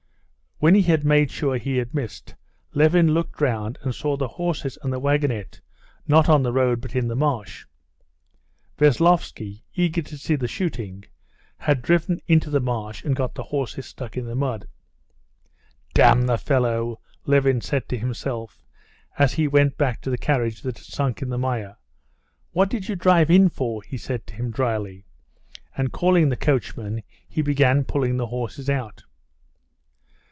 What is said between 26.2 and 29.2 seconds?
the coachman, he began pulling the horses out.